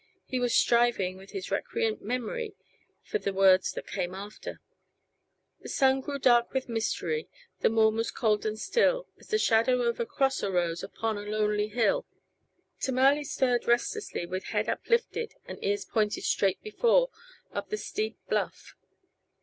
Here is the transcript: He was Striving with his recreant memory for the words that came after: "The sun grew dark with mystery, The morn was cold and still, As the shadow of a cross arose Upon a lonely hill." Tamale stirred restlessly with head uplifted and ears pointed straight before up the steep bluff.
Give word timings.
He 0.25 0.39
was 0.39 0.55
Striving 0.55 1.15
with 1.15 1.29
his 1.29 1.51
recreant 1.51 2.01
memory 2.01 2.55
for 3.03 3.19
the 3.19 3.31
words 3.31 3.71
that 3.73 3.85
came 3.85 4.15
after: 4.15 4.59
"The 5.59 5.69
sun 5.69 6.01
grew 6.01 6.17
dark 6.17 6.53
with 6.53 6.67
mystery, 6.67 7.29
The 7.59 7.69
morn 7.69 7.97
was 7.97 8.09
cold 8.09 8.43
and 8.43 8.57
still, 8.57 9.07
As 9.19 9.27
the 9.27 9.37
shadow 9.37 9.83
of 9.83 9.99
a 9.99 10.07
cross 10.07 10.41
arose 10.41 10.81
Upon 10.81 11.17
a 11.19 11.21
lonely 11.29 11.67
hill." 11.67 12.07
Tamale 12.79 13.23
stirred 13.23 13.67
restlessly 13.67 14.25
with 14.25 14.45
head 14.45 14.67
uplifted 14.67 15.35
and 15.45 15.63
ears 15.63 15.85
pointed 15.85 16.23
straight 16.23 16.63
before 16.63 17.11
up 17.53 17.69
the 17.69 17.77
steep 17.77 18.17
bluff. 18.27 18.73